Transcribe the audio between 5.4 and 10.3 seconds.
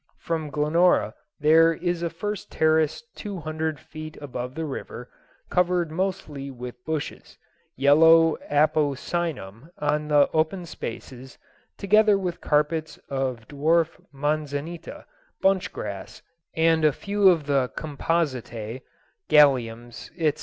covered mostly with bushes, yellow apocynum on the